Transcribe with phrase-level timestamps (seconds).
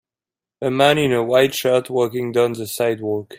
[0.63, 3.29] A man in a white shirt walking down the sidewalk